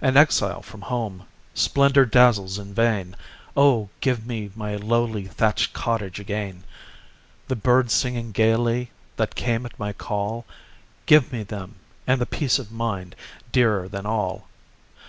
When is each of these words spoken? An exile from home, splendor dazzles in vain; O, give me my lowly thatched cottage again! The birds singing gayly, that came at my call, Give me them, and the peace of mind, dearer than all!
An 0.00 0.16
exile 0.16 0.62
from 0.62 0.80
home, 0.82 1.28
splendor 1.54 2.04
dazzles 2.04 2.58
in 2.58 2.74
vain; 2.74 3.14
O, 3.56 3.88
give 4.00 4.26
me 4.26 4.50
my 4.56 4.74
lowly 4.74 5.26
thatched 5.26 5.72
cottage 5.74 6.18
again! 6.18 6.64
The 7.46 7.54
birds 7.54 7.92
singing 7.94 8.32
gayly, 8.32 8.90
that 9.16 9.36
came 9.36 9.64
at 9.64 9.78
my 9.78 9.92
call, 9.92 10.44
Give 11.06 11.32
me 11.32 11.44
them, 11.44 11.76
and 12.04 12.20
the 12.20 12.26
peace 12.26 12.58
of 12.58 12.72
mind, 12.72 13.14
dearer 13.52 13.86
than 13.86 14.06
all! 14.06 14.48